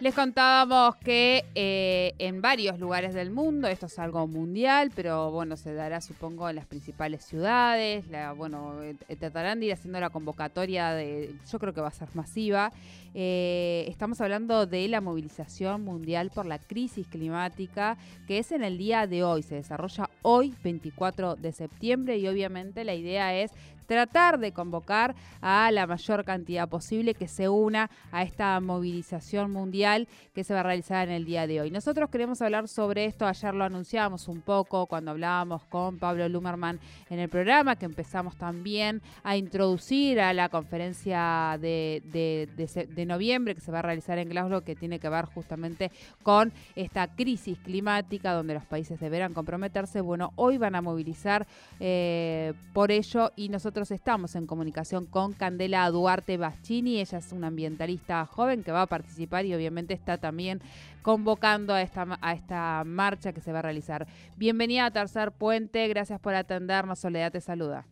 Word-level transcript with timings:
Les 0.00 0.14
contábamos 0.14 0.96
que 0.96 1.44
eh, 1.54 2.14
en 2.18 2.40
varios 2.40 2.78
lugares 2.78 3.12
del 3.12 3.30
mundo, 3.30 3.68
esto 3.68 3.84
es 3.84 3.98
algo 3.98 4.26
mundial, 4.26 4.90
pero 4.96 5.30
bueno, 5.30 5.58
se 5.58 5.74
dará 5.74 6.00
supongo 6.00 6.48
en 6.48 6.56
las 6.56 6.64
principales 6.64 7.22
ciudades, 7.22 8.08
la, 8.08 8.32
bueno, 8.32 8.82
eh, 8.82 8.96
tratarán 9.18 9.60
de 9.60 9.66
ir 9.66 9.72
haciendo 9.74 10.00
la 10.00 10.08
convocatoria 10.08 10.92
de, 10.92 11.34
yo 11.52 11.58
creo 11.58 11.74
que 11.74 11.82
va 11.82 11.88
a 11.88 11.92
ser 11.92 12.08
masiva. 12.14 12.72
Eh, 13.12 13.84
estamos 13.88 14.22
hablando 14.22 14.64
de 14.64 14.88
la 14.88 15.02
movilización 15.02 15.84
mundial 15.84 16.30
por 16.34 16.46
la 16.46 16.58
crisis 16.58 17.06
climática, 17.06 17.98
que 18.26 18.38
es 18.38 18.52
en 18.52 18.64
el 18.64 18.78
día 18.78 19.06
de 19.06 19.22
hoy, 19.22 19.42
se 19.42 19.56
desarrolla 19.56 20.08
hoy, 20.22 20.54
24 20.62 21.36
de 21.36 21.52
septiembre, 21.52 22.18
y 22.18 22.28
obviamente 22.28 22.84
la 22.84 22.94
idea 22.94 23.34
es 23.34 23.52
tratar 23.90 24.38
de 24.38 24.52
convocar 24.52 25.16
a 25.40 25.68
la 25.72 25.84
mayor 25.84 26.24
cantidad 26.24 26.68
posible 26.68 27.14
que 27.14 27.26
se 27.26 27.48
una 27.48 27.90
a 28.12 28.22
esta 28.22 28.60
movilización 28.60 29.50
mundial 29.50 30.06
que 30.32 30.44
se 30.44 30.54
va 30.54 30.60
a 30.60 30.62
realizar 30.62 31.08
en 31.08 31.14
el 31.14 31.24
día 31.24 31.48
de 31.48 31.60
hoy. 31.60 31.72
Nosotros 31.72 32.08
queremos 32.08 32.40
hablar 32.40 32.68
sobre 32.68 33.06
esto, 33.06 33.26
ayer 33.26 33.52
lo 33.52 33.64
anunciamos 33.64 34.28
un 34.28 34.42
poco 34.42 34.86
cuando 34.86 35.10
hablábamos 35.10 35.64
con 35.64 35.98
Pablo 35.98 36.28
Lumerman 36.28 36.78
en 37.08 37.18
el 37.18 37.28
programa, 37.28 37.74
que 37.74 37.84
empezamos 37.84 38.36
también 38.36 39.02
a 39.24 39.36
introducir 39.36 40.20
a 40.20 40.32
la 40.34 40.48
conferencia 40.50 41.58
de, 41.60 42.46
de 42.54 43.06
noviembre 43.06 43.56
que 43.56 43.60
se 43.60 43.72
va 43.72 43.80
a 43.80 43.82
realizar 43.82 44.18
en 44.18 44.28
Glasgow, 44.28 44.62
que 44.62 44.76
tiene 44.76 45.00
que 45.00 45.08
ver 45.08 45.24
justamente 45.24 45.90
con 46.22 46.52
esta 46.76 47.08
crisis 47.08 47.58
climática 47.58 48.34
donde 48.34 48.54
los 48.54 48.64
países 48.66 49.00
deberán 49.00 49.34
comprometerse. 49.34 50.00
Bueno, 50.10 50.32
hoy 50.34 50.58
van 50.58 50.74
a 50.74 50.82
movilizar 50.82 51.46
eh, 51.78 52.52
por 52.74 52.90
ello 52.90 53.30
y 53.36 53.48
nosotros 53.48 53.92
estamos 53.92 54.34
en 54.34 54.44
comunicación 54.44 55.06
con 55.06 55.34
Candela 55.34 55.88
Duarte 55.88 56.36
Baschini. 56.36 56.98
Ella 56.98 57.18
es 57.18 57.30
una 57.30 57.46
ambientalista 57.46 58.26
joven 58.26 58.64
que 58.64 58.72
va 58.72 58.82
a 58.82 58.86
participar 58.86 59.46
y 59.46 59.54
obviamente 59.54 59.94
está 59.94 60.18
también 60.18 60.62
convocando 61.02 61.74
a 61.74 61.80
esta, 61.80 62.18
a 62.20 62.32
esta 62.32 62.82
marcha 62.84 63.32
que 63.32 63.40
se 63.40 63.52
va 63.52 63.60
a 63.60 63.62
realizar. 63.62 64.08
Bienvenida 64.36 64.86
a 64.86 64.90
Tercer 64.90 65.30
Puente. 65.30 65.86
Gracias 65.86 66.18
por 66.18 66.34
atendernos. 66.34 66.98
Soledad 66.98 67.30
te 67.30 67.40
saluda. 67.40 67.86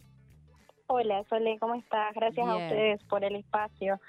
Hola, 0.88 1.22
Sole, 1.28 1.56
¿cómo 1.60 1.76
estás? 1.76 2.16
Gracias 2.16 2.48
a 2.48 2.56
ustedes 2.56 3.04
por 3.04 3.22
el 3.22 3.36
espacio. 3.36 4.00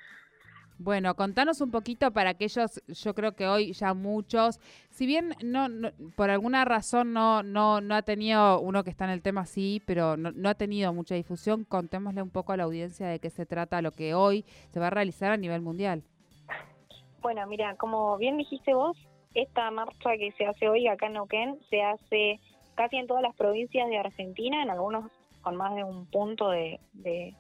Bueno, 0.81 1.13
contanos 1.16 1.59
un 1.59 1.72
poquito 1.72 2.11
para 2.11 2.30
aquellos, 2.30 2.81
yo 2.88 3.13
creo 3.13 3.35
que 3.35 3.45
hoy 3.45 3.73
ya 3.73 3.94
muchos, 3.94 4.61
si 4.89 5.05
bien 5.05 5.33
no, 5.44 5.67
por 6.16 6.30
alguna 6.30 6.63
razón 6.63 7.11
no, 7.11 7.44
no, 7.44 7.81
no 7.81 7.95
ha 7.95 8.02
tenido, 8.02 8.61
uno 8.61 8.85
que 8.85 8.89
está 8.89 9.03
en 9.03 9.11
el 9.11 9.22
tema 9.22 9.45
sí, 9.45 9.81
pero 9.85 10.16
no, 10.16 10.31
no, 10.31 10.47
ha 10.47 10.53
tenido 10.53 10.94
mucha 10.94 11.16
difusión, 11.16 11.66
contémosle 11.66 12.22
un 12.22 12.30
poco 12.30 12.53
a 12.53 12.57
la 12.57 12.63
audiencia 12.63 13.07
de 13.07 13.19
qué 13.19 13.30
se 13.30 13.45
trata 13.45 13.81
lo 13.81 13.91
que 13.91 14.13
hoy 14.13 14.45
se 14.69 14.80
va 14.80 14.88
a 14.88 14.89
realizar 14.89 15.33
a 15.33 15.38
nivel 15.38 15.59
mundial. 15.59 16.02
Bueno, 17.22 17.45
mira, 17.47 17.75
como 17.75 18.17
bien 18.17 18.38
dijiste 18.38 18.73
vos, 18.73 18.95
esta 19.33 19.69
marcha 19.72 20.11
que 20.17 20.31
se 20.38 20.45
hace 20.45 20.69
hoy 20.69 20.88
acá 20.88 21.07
en 21.07 21.13
Neuquén 21.13 21.59
se 21.69 21.81
hace 21.81 22.39
casi 22.75 22.95
en 22.95 23.07
todas 23.07 23.22
las 23.22 23.35
provincias 23.35 23.89
de 23.89 23.97
Argentina, 23.97 24.63
en 24.63 24.69
algunos 24.69 25.11
con 25.41 25.57
más 25.57 25.75
de 25.75 25.83
un 25.83 26.05
punto 26.05 26.50
de 26.50 26.80
de 26.94 27.35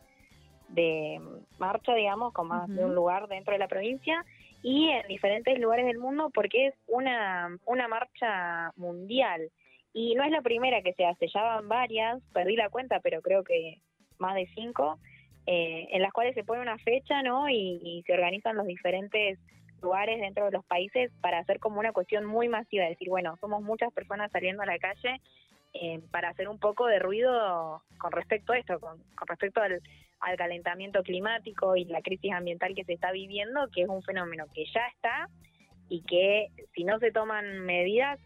marcha, 1.57 1.93
digamos, 1.93 2.33
con 2.33 2.47
más 2.47 2.67
de 2.69 2.85
un 2.85 2.95
lugar 2.95 3.27
dentro 3.27 3.53
de 3.53 3.59
la 3.59 3.67
provincia 3.67 4.25
y 4.61 4.89
en 4.89 5.07
diferentes 5.07 5.57
lugares 5.59 5.85
del 5.85 5.99
mundo 5.99 6.31
porque 6.33 6.67
es 6.67 6.73
una, 6.87 7.57
una 7.65 7.87
marcha 7.87 8.71
mundial. 8.75 9.49
Y 9.93 10.15
no 10.15 10.23
es 10.23 10.31
la 10.31 10.41
primera 10.41 10.81
que 10.81 10.93
se 10.93 11.05
hace, 11.05 11.27
ya 11.27 11.41
van 11.41 11.67
varias, 11.67 12.21
perdí 12.33 12.55
la 12.55 12.69
cuenta, 12.69 12.99
pero 12.99 13.21
creo 13.21 13.43
que 13.43 13.81
más 14.19 14.35
de 14.35 14.47
cinco, 14.53 14.99
eh, 15.47 15.87
en 15.91 16.01
las 16.01 16.11
cuales 16.11 16.35
se 16.35 16.43
pone 16.43 16.61
una 16.61 16.77
fecha, 16.77 17.23
¿no? 17.23 17.49
Y, 17.49 18.03
se 18.05 18.13
organizan 18.13 18.55
los 18.55 18.67
diferentes 18.67 19.39
lugares 19.81 20.19
dentro 20.19 20.45
de 20.45 20.51
los 20.51 20.65
países 20.65 21.11
para 21.21 21.39
hacer 21.39 21.59
como 21.59 21.79
una 21.79 21.93
cuestión 21.93 22.25
muy 22.25 22.49
masiva, 22.49 22.85
decir, 22.85 23.09
bueno, 23.09 23.35
somos 23.39 23.63
muchas 23.63 23.91
personas 23.93 24.31
saliendo 24.31 24.61
a 24.61 24.65
la 24.65 24.77
calle 24.77 25.21
eh, 25.73 26.01
para 26.11 26.29
hacer 26.29 26.49
un 26.49 26.59
poco 26.59 26.85
de 26.85 26.99
ruido 26.99 27.81
con 27.97 28.11
respecto 28.11 28.53
a 28.53 28.59
esto, 28.59 28.79
con, 28.79 28.97
con 29.15 29.27
respecto 29.27 29.61
al, 29.61 29.81
al 30.21 30.37
calentamiento 30.37 31.03
climático 31.03 31.75
y 31.75 31.85
la 31.85 32.01
crisis 32.01 32.31
ambiental 32.33 32.75
que 32.75 32.83
se 32.83 32.93
está 32.93 33.11
viviendo, 33.11 33.67
que 33.73 33.83
es 33.83 33.89
un 33.89 34.03
fenómeno 34.03 34.45
que 34.53 34.65
ya 34.73 34.87
está 34.93 35.29
y 35.87 36.01
que 36.03 36.47
si 36.73 36.83
no 36.83 36.99
se 36.99 37.11
toman 37.11 37.59
medidas, 37.65 38.19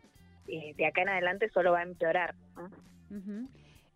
eh, 0.48 0.74
de 0.76 0.86
acá 0.86 1.02
en 1.02 1.10
adelante 1.10 1.50
solo 1.50 1.72
va 1.72 1.80
a 1.80 1.84
empeorar. 1.84 2.36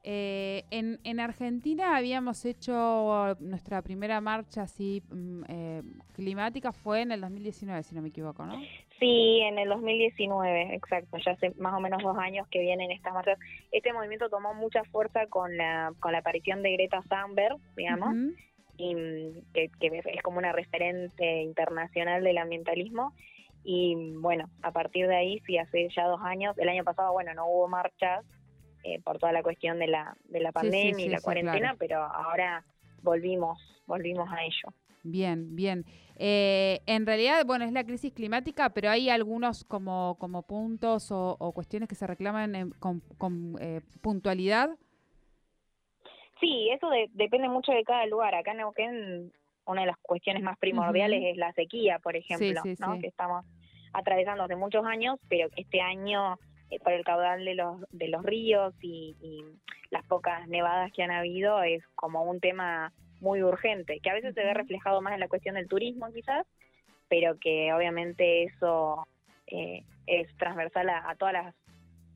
Eh, 0.09 0.63
en, 0.72 1.01
en, 1.03 1.19
Argentina 1.19 1.97
habíamos 1.97 2.45
hecho 2.45 3.35
nuestra 3.41 3.81
primera 3.81 4.22
marcha 4.22 4.62
así 4.62 5.03
mm, 5.12 5.44
eh, 5.50 5.81
climática, 6.13 6.72
fue 6.72 7.01
en 7.01 7.12
el 7.12 7.19
2019, 7.19 7.84
si 7.84 7.94
no 7.94 8.01
me 8.01 8.07
equivoco, 8.07 8.45
¿no? 8.45 8.53
Sí, 9.00 9.41
en 9.41 9.59
el 9.59 9.68
2019, 9.68 10.75
exacto. 10.75 11.18
Ya 11.18 11.34
hace 11.34 11.51
más 11.59 11.73
o 11.73 11.81
menos 11.81 12.01
dos 12.01 12.18
años 12.19 12.47
que 12.47 12.62
vienen 12.62 12.90
estas 12.91 13.13
marchas. 13.13 13.38
Este 13.73 13.91
movimiento 13.91 14.29
tomó 14.29 14.53
mucha 14.53 14.85
fuerza 14.85 15.28
con 15.28 15.57
la, 15.57 15.91
con 16.00 16.13
la 16.13 16.19
aparición 16.19 16.63
de 16.63 16.72
Greta 16.72 17.03
Thunberg, 17.09 17.57
digamos, 17.75 18.16
y 18.78 18.95
mm, 18.95 19.51
que, 19.53 19.69
que 19.78 20.03
es 20.06 20.24
como 20.24 20.38
una 20.38 20.53
referente 20.53 21.41
internacional 21.41 22.24
del 22.24 22.38
ambientalismo. 22.38 23.13
Y 23.66 24.13
bueno, 24.22 24.50
a 24.62 24.72
partir 24.72 25.09
de 25.09 25.18
ahí, 25.18 25.41
sí, 25.45 25.57
hace 25.57 25.89
ya 25.94 26.07
dos 26.07 26.22
años, 26.24 26.57
el 26.57 26.69
año 26.69 26.85
pasado, 26.85 27.12
bueno, 27.12 27.34
no 27.34 27.45
hubo 27.47 27.68
marchas, 27.68 28.24
eh, 28.88 29.02
por 29.03 29.20
toda 29.20 29.34
la 29.34 29.44
cuestión 29.44 29.80
de 29.80 29.88
la, 29.88 30.16
de 30.30 30.40
la 30.40 30.53
pandemia 30.53 31.06
y 31.06 31.09
la 31.09 31.20
cuarentena, 31.20 31.75
pero 31.78 32.02
ahora 32.02 32.64
volvimos, 33.02 33.59
volvimos 33.86 34.30
a 34.31 34.46
ello. 34.46 34.74
Bien, 35.03 35.58
bien. 35.58 35.84
Eh, 36.16 36.80
en 36.86 37.06
realidad, 37.06 37.46
bueno, 37.46 37.66
es 37.66 37.74
la 37.74 37.84
crisis 37.84 38.14
climática, 38.14 38.70
pero 38.70 38.90
hay 38.90 39.09
algunos 39.09 39.66
como, 39.66 40.16
como 40.20 40.44
puntos 40.44 41.12
o, 41.12 41.52
cuestiones 41.53 41.90
que 41.90 41.96
se 41.96 42.08
reclaman 42.08 42.72
con, 42.80 43.56
eh, 43.59 43.81
puntualidad. 44.02 44.70
Sí, 46.40 46.69
eso 46.72 46.90
depende 47.12 47.50
mucho 47.50 47.74
de 47.74 47.84
cada 47.84 48.06
lugar. 48.06 48.36
Acá 48.36 48.52
en 48.52 48.58
Neuquén, 48.58 49.34
una 49.66 49.81
de 49.81 49.88
las 49.88 49.98
cuestiones 49.98 50.44
más 50.44 50.58
primordiales 50.59 51.22
es 51.25 51.36
la 51.36 51.52
sequía, 51.52 52.00
por 52.00 52.16
ejemplo, 52.16 52.62
¿no? 52.80 53.00
que 53.00 53.08
estamos 53.08 53.46
atravesando 53.92 54.46
hace 54.46 54.56
muchos 54.56 54.86
años, 54.86 55.19
pero 55.28 55.50
este 55.58 55.81
año 55.81 56.38
eh, 56.69 56.79
por 56.79 56.94
el 56.94 57.03
caudal 57.03 57.45
de 57.45 57.55
los, 57.55 57.81
de 57.91 58.07
los 58.07 58.23
ríos 58.23 58.73
y, 58.81 59.16
las 59.89 60.05
pocas 60.05 60.45
nevadas 60.50 60.91
que 60.91 61.01
han 61.01 61.11
habido, 61.11 61.63
es 61.63 61.81
como 61.95 62.23
un 62.23 62.41
tema 62.41 62.91
muy 63.22 63.41
urgente, 63.41 64.01
que 64.01 64.09
a 64.09 64.13
veces 64.13 64.35
se 64.35 64.44
ve 64.44 64.53
reflejado 64.53 65.01
más 65.01 65.13
en 65.13 65.22
la 65.22 65.29
cuestión 65.29 65.56
del 65.56 65.69
turismo 65.69 66.11
quizás, 66.11 66.45
pero 67.07 67.39
que 67.39 67.72
obviamente 67.72 68.44
eso 68.44 69.07
eh, 69.47 69.85
es 70.06 70.27
transversal 70.35 70.89
a, 70.89 71.16
todas 71.16 71.33
las, 71.33 71.56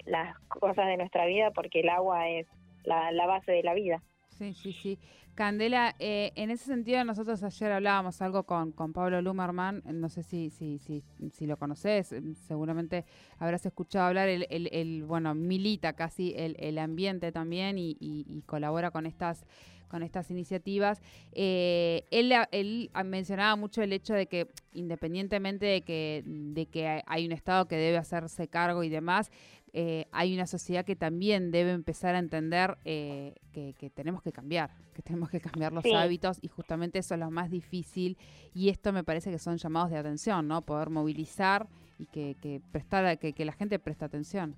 las, 0.03 0.37
cosas 0.49 0.85
de 0.85 0.97
nuestra 0.97 1.25
vida 1.27 1.51
porque 1.51 1.79
el 1.79 1.87
agua 1.87 2.27
es 2.27 2.45
la, 2.83 3.13
la 3.13 3.25
base 3.25 3.53
de 3.53 3.63
la 3.63 3.73
vida. 3.73 4.01
Sí, 4.41 4.55
sí, 4.55 4.73
sí. 4.73 4.99
Candela, 5.35 5.95
eh, 5.99 6.31
en 6.35 6.49
ese 6.49 6.65
sentido 6.65 7.03
nosotros 7.03 7.43
ayer 7.43 7.71
hablábamos 7.71 8.23
algo 8.23 8.41
con, 8.41 8.71
con 8.71 8.91
Pablo 8.91 9.21
Lumerman, 9.21 9.83
no 9.85 10.09
sé 10.09 10.23
si, 10.23 10.49
si, 10.49 10.79
si, 10.79 11.03
si 11.31 11.45
lo 11.45 11.57
conoces, 11.57 12.15
seguramente 12.47 13.05
habrás 13.37 13.67
escuchado 13.67 14.07
hablar, 14.07 14.29
el, 14.29 14.47
el, 14.49 15.03
bueno, 15.03 15.35
milita 15.35 15.93
casi 15.93 16.33
el, 16.35 16.55
el 16.57 16.79
ambiente 16.79 17.31
también 17.31 17.77
y, 17.77 17.95
y, 17.99 18.41
colabora 18.47 18.89
con 18.89 19.05
estas 19.05 19.45
con 19.91 20.03
estas 20.03 20.31
iniciativas. 20.31 21.01
Eh, 21.33 22.05
él, 22.11 22.31
él 22.51 22.89
mencionaba 23.05 23.57
mucho 23.57 23.83
el 23.83 23.91
hecho 23.91 24.13
de 24.13 24.27
que 24.27 24.47
independientemente 24.73 25.65
de 25.65 25.81
que, 25.81 26.23
de 26.25 26.65
que 26.67 27.03
hay 27.05 27.25
un 27.25 27.33
Estado 27.33 27.67
que 27.67 27.75
debe 27.75 27.97
hacerse 27.97 28.47
cargo 28.47 28.83
y 28.83 28.89
demás, 28.89 29.31
eh, 29.73 30.05
hay 30.11 30.33
una 30.33 30.47
sociedad 30.47 30.85
que 30.85 30.95
también 30.95 31.51
debe 31.51 31.71
empezar 31.71 32.15
a 32.15 32.19
entender 32.19 32.77
eh, 32.85 33.35
que, 33.53 33.89
tenemos 33.89 34.21
que 34.21 34.31
cambiar, 34.31 34.71
que 34.93 35.01
tenemos 35.01 35.29
que 35.29 35.39
cambiar 35.41 35.73
los 35.73 35.85
hábitos 35.93 36.39
y 36.41 36.47
justamente 36.47 36.99
eso 36.99 37.13
es 37.13 37.19
lo 37.19 37.31
más 37.31 37.49
difícil 37.49 38.17
y 38.53 38.69
esto 38.69 38.93
me 38.93 39.03
parece 39.03 39.29
que 39.29 39.39
son 39.39 39.57
llamados 39.57 39.91
de 39.91 39.97
atención, 39.97 40.47
¿no? 40.47 40.61
Poder 40.61 40.89
movilizar 40.89 41.67
y 41.99 42.05
que, 42.05 42.35
que 42.41 42.61
prestar, 42.71 43.19
que, 43.19 43.33
que 43.33 43.45
la 43.45 43.53
gente 43.53 43.77
preste 43.79 44.05
atención. 44.05 44.55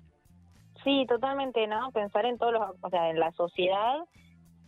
Sí, 0.82 1.06
totalmente, 1.08 1.66
¿no? 1.66 1.90
Pensar 1.92 2.26
en 2.26 2.36
todos 2.38 2.52
los, 2.52 2.62
o 2.80 2.90
sea, 2.90 3.10
en 3.10 3.18
la 3.18 3.30
sociedad 3.32 4.04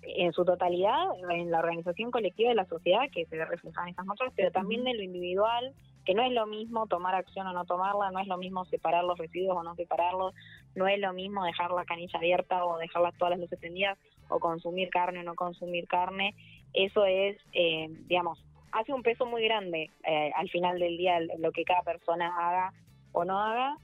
en 0.06 0.32
su 0.32 0.44
totalidad, 0.44 1.06
en 1.30 1.50
la 1.50 1.58
organización 1.58 2.10
colectiva 2.10 2.50
de 2.50 2.54
la 2.54 2.66
sociedad 2.66 3.10
que 3.12 3.26
se 3.26 3.36
ve 3.36 3.44
reflejada 3.44 3.86
en 3.86 3.90
estas 3.90 4.06
marchas, 4.06 4.32
pero 4.36 4.50
también 4.50 4.86
en 4.86 4.96
lo 4.96 5.02
individual, 5.02 5.74
que 6.04 6.14
no 6.14 6.22
es 6.22 6.32
lo 6.32 6.46
mismo 6.46 6.86
tomar 6.86 7.14
acción 7.14 7.46
o 7.48 7.52
no 7.52 7.64
tomarla, 7.64 8.10
no 8.12 8.20
es 8.20 8.28
lo 8.28 8.38
mismo 8.38 8.64
separar 8.66 9.04
los 9.04 9.18
residuos 9.18 9.56
o 9.56 9.62
no 9.64 9.74
separarlos, 9.74 10.34
no 10.76 10.86
es 10.86 11.00
lo 11.00 11.12
mismo 11.12 11.44
dejar 11.44 11.72
la 11.72 11.84
canilla 11.84 12.18
abierta 12.18 12.64
o 12.64 12.78
dejarlas 12.78 13.16
todas 13.18 13.32
las 13.32 13.40
luces 13.40 13.58
prendidas 13.58 13.98
o 14.28 14.38
consumir 14.38 14.88
carne 14.90 15.20
o 15.20 15.24
no 15.24 15.34
consumir 15.34 15.88
carne. 15.88 16.34
Eso 16.72 17.04
es, 17.04 17.36
eh, 17.52 17.88
digamos, 18.06 18.42
hace 18.72 18.92
un 18.92 19.02
peso 19.02 19.26
muy 19.26 19.42
grande 19.44 19.90
eh, 20.06 20.30
al 20.36 20.48
final 20.50 20.78
del 20.78 20.96
día 20.96 21.18
lo 21.38 21.50
que 21.50 21.64
cada 21.64 21.82
persona 21.82 22.32
haga 22.38 22.72
o 23.12 23.24
no 23.24 23.40
haga. 23.40 23.76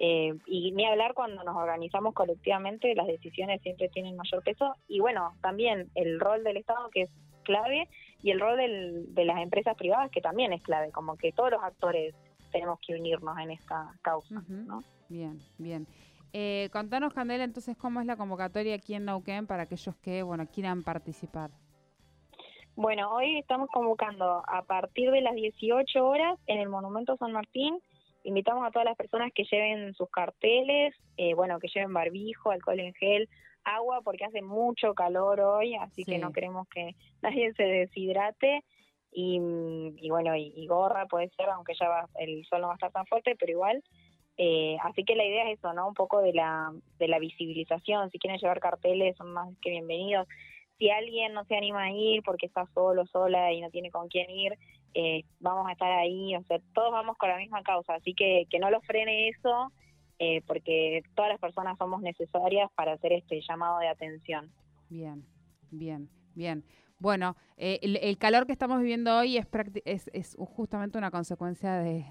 Eh, 0.00 0.32
y 0.46 0.70
ni 0.72 0.86
hablar 0.86 1.12
cuando 1.12 1.42
nos 1.42 1.56
organizamos 1.56 2.14
colectivamente, 2.14 2.94
las 2.94 3.08
decisiones 3.08 3.60
siempre 3.62 3.88
tienen 3.88 4.16
mayor 4.16 4.42
peso. 4.44 4.74
Y 4.86 5.00
bueno, 5.00 5.34
también 5.42 5.90
el 5.94 6.20
rol 6.20 6.44
del 6.44 6.56
Estado 6.56 6.88
que 6.90 7.02
es 7.02 7.10
clave 7.42 7.88
y 8.22 8.30
el 8.30 8.40
rol 8.40 8.56
de 8.58 9.24
las 9.24 9.42
empresas 9.42 9.76
privadas 9.76 10.10
que 10.10 10.20
también 10.20 10.52
es 10.52 10.62
clave, 10.62 10.92
como 10.92 11.16
que 11.16 11.32
todos 11.32 11.50
los 11.50 11.62
actores 11.62 12.14
tenemos 12.52 12.78
que 12.86 12.94
unirnos 12.94 13.36
en 13.38 13.50
esta 13.50 13.92
causa. 14.02 14.42
¿no? 14.48 14.82
Bien, 15.08 15.40
bien. 15.58 15.86
Eh, 16.32 16.68
contanos, 16.72 17.14
Candela, 17.14 17.44
entonces, 17.44 17.76
cómo 17.76 18.00
es 18.00 18.06
la 18.06 18.16
convocatoria 18.16 18.74
aquí 18.74 18.94
en 18.94 19.06
Nauquén 19.06 19.46
para 19.46 19.64
aquellos 19.64 19.96
que, 19.96 20.22
bueno, 20.22 20.46
quieran 20.46 20.82
participar. 20.82 21.50
Bueno, 22.76 23.10
hoy 23.12 23.38
estamos 23.38 23.68
convocando 23.70 24.42
a 24.46 24.62
partir 24.62 25.10
de 25.10 25.20
las 25.20 25.34
18 25.34 26.06
horas 26.06 26.38
en 26.46 26.60
el 26.60 26.68
Monumento 26.68 27.16
San 27.16 27.32
Martín. 27.32 27.80
Invitamos 28.24 28.66
a 28.66 28.70
todas 28.70 28.86
las 28.86 28.96
personas 28.96 29.32
que 29.34 29.44
lleven 29.44 29.94
sus 29.94 30.10
carteles, 30.10 30.94
eh, 31.16 31.34
bueno, 31.34 31.58
que 31.58 31.68
lleven 31.68 31.92
barbijo, 31.92 32.50
alcohol 32.50 32.80
en 32.80 32.94
gel, 32.94 33.28
agua, 33.64 34.00
porque 34.02 34.24
hace 34.24 34.42
mucho 34.42 34.94
calor 34.94 35.40
hoy, 35.40 35.74
así 35.76 36.04
que 36.04 36.18
no 36.18 36.32
queremos 36.32 36.68
que 36.68 36.94
nadie 37.22 37.52
se 37.54 37.64
deshidrate. 37.64 38.64
Y, 39.10 39.40
bueno, 40.10 40.36
y, 40.36 40.66
gorra 40.66 41.06
puede 41.06 41.30
ser, 41.30 41.48
aunque 41.48 41.74
ya 41.74 41.88
va, 41.88 42.08
el 42.18 42.44
sol 42.44 42.60
no 42.60 42.66
va 42.68 42.74
a 42.74 42.76
estar 42.76 42.92
tan 42.92 43.06
fuerte, 43.06 43.36
pero 43.36 43.50
igual 43.50 43.82
eh, 44.40 44.76
así 44.84 45.04
que 45.04 45.16
la 45.16 45.24
idea 45.24 45.50
es 45.50 45.58
eso, 45.58 45.72
¿no? 45.72 45.88
Un 45.88 45.94
poco 45.94 46.22
de 46.22 46.32
la, 46.32 46.72
de 46.98 47.08
la 47.08 47.18
visibilización. 47.18 48.08
Si 48.10 48.20
quieren 48.20 48.38
llevar 48.38 48.60
carteles, 48.60 49.16
son 49.16 49.32
más 49.32 49.48
que 49.60 49.70
bienvenidos. 49.70 50.28
Si 50.78 50.90
alguien 50.90 51.32
no 51.32 51.44
se 51.44 51.56
anima 51.56 51.84
a 51.84 51.92
ir 51.92 52.22
porque 52.22 52.46
está 52.46 52.66
solo, 52.72 53.06
sola 53.06 53.52
y 53.52 53.60
no 53.60 53.70
tiene 53.70 53.90
con 53.90 54.08
quién 54.08 54.30
ir, 54.30 54.58
eh, 54.94 55.24
vamos 55.40 55.66
a 55.68 55.72
estar 55.72 55.90
ahí. 55.90 56.36
O 56.36 56.42
sea, 56.44 56.58
todos 56.74 56.92
vamos 56.92 57.16
con 57.16 57.28
la 57.28 57.36
misma 57.36 57.62
causa. 57.62 57.94
Así 57.94 58.14
que 58.14 58.46
que 58.48 58.58
no 58.58 58.70
lo 58.70 58.80
frene 58.82 59.28
eso, 59.28 59.72
eh, 60.18 60.42
porque 60.46 61.02
todas 61.14 61.30
las 61.30 61.40
personas 61.40 61.78
somos 61.78 62.00
necesarias 62.00 62.70
para 62.74 62.92
hacer 62.92 63.12
este 63.12 63.40
llamado 63.40 63.78
de 63.80 63.88
atención. 63.88 64.50
Bien, 64.88 65.24
bien, 65.70 66.08
bien. 66.38 66.64
Bueno, 67.00 67.36
eh, 67.56 67.78
el, 67.82 68.18
calor 68.18 68.44
que 68.46 68.52
estamos 68.52 68.80
viviendo 68.80 69.16
hoy 69.16 69.36
es, 69.36 69.46
es, 69.84 70.10
es 70.12 70.36
justamente 70.36 70.98
una 70.98 71.12
consecuencia 71.12 71.74
de, 71.74 72.04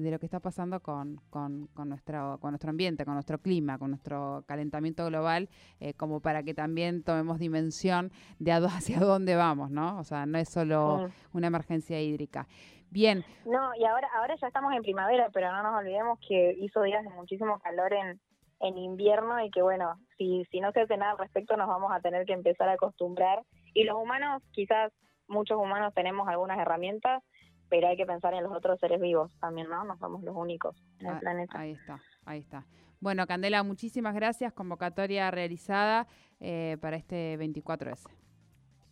lo 0.00 0.18
que 0.18 0.24
está 0.24 0.40
pasando 0.40 0.80
con, 0.80 1.20
con, 1.28 1.68
nuestro, 1.84 2.38
con 2.40 2.52
nuestro 2.52 2.70
ambiente, 2.70 3.04
con 3.04 3.14
nuestro 3.14 3.38
clima, 3.38 3.78
con 3.78 3.90
nuestro 3.90 4.42
calentamiento 4.46 5.04
global, 5.06 5.50
eh, 5.78 5.92
como 5.92 6.20
para 6.20 6.42
que 6.42 6.54
también 6.54 7.02
tomemos 7.02 7.38
dimensión 7.38 8.12
de 8.38 8.52
hacia 8.52 9.00
dónde 9.00 9.36
vamos, 9.36 9.70
¿no? 9.70 9.98
O 9.98 10.04
sea, 10.04 10.24
no 10.24 10.38
es 10.38 10.48
solo 10.48 11.10
una 11.34 11.48
emergencia 11.48 12.00
hídrica. 12.00 12.46
Bien. 12.90 13.24
No, 13.44 13.74
y 13.78 13.84
ahora, 13.84 14.08
ahora 14.16 14.36
ya 14.40 14.46
estamos 14.46 14.72
en 14.74 14.82
primavera, 14.82 15.28
pero 15.34 15.52
no 15.52 15.62
nos 15.62 15.78
olvidemos 15.78 16.18
que 16.26 16.56
hizo 16.60 16.82
días 16.82 17.04
de 17.04 17.10
muchísimo 17.10 17.58
calor 17.60 17.92
en, 17.92 18.18
en 18.60 18.78
invierno 18.78 19.44
y 19.44 19.50
que 19.50 19.62
bueno, 19.62 19.98
si, 20.16 20.44
si 20.50 20.60
no 20.60 20.72
se 20.72 20.80
hace 20.80 20.96
nada 20.96 21.12
al 21.12 21.18
respecto 21.18 21.56
nos 21.56 21.68
vamos 21.68 21.92
a 21.92 22.00
tener 22.00 22.24
que 22.26 22.32
empezar 22.32 22.68
a 22.68 22.74
acostumbrar. 22.74 23.42
Y 23.74 23.84
los 23.84 23.96
humanos, 23.96 24.42
quizás 24.52 24.92
muchos 25.28 25.58
humanos 25.58 25.94
tenemos 25.94 26.28
algunas 26.28 26.58
herramientas, 26.58 27.22
pero 27.68 27.88
hay 27.88 27.96
que 27.96 28.06
pensar 28.06 28.34
en 28.34 28.42
los 28.42 28.52
otros 28.52 28.78
seres 28.80 29.00
vivos 29.00 29.32
también, 29.40 29.68
¿no? 29.68 29.84
No 29.84 29.96
somos 29.98 30.22
los 30.22 30.36
únicos 30.36 30.76
en 30.98 31.06
el 31.06 31.14
ah, 31.14 31.20
planeta. 31.20 31.58
Ahí 31.58 31.72
está, 31.72 32.00
ahí 32.24 32.40
está. 32.40 32.66
Bueno, 33.00 33.26
Candela, 33.26 33.62
muchísimas 33.62 34.14
gracias. 34.14 34.52
Convocatoria 34.52 35.30
realizada 35.30 36.06
eh, 36.40 36.76
para 36.80 36.96
este 36.96 37.38
24S. 37.38 38.08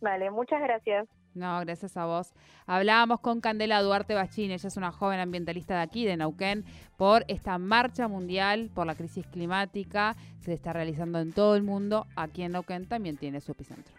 Vale, 0.01 0.31
muchas 0.31 0.61
gracias. 0.61 1.07
No, 1.35 1.59
gracias 1.59 1.95
a 1.95 2.05
vos. 2.05 2.33
Hablábamos 2.65 3.19
con 3.19 3.39
Candela 3.39 3.81
Duarte 3.81 4.15
Bachín, 4.15 4.49
ella 4.49 4.67
es 4.67 4.77
una 4.77 4.91
joven 4.91 5.19
ambientalista 5.19 5.75
de 5.75 5.81
aquí, 5.81 6.05
de 6.05 6.17
Neuquén, 6.17 6.65
por 6.97 7.23
esta 7.27 7.57
marcha 7.57 8.07
mundial 8.07 8.71
por 8.73 8.87
la 8.87 8.95
crisis 8.95 9.27
climática. 9.27 10.15
Se 10.39 10.53
está 10.53 10.73
realizando 10.73 11.19
en 11.19 11.31
todo 11.31 11.55
el 11.55 11.63
mundo. 11.63 12.07
Aquí 12.15 12.41
en 12.41 12.53
Neuquén 12.53 12.87
también 12.87 13.17
tiene 13.17 13.41
su 13.41 13.51
epicentro. 13.51 13.93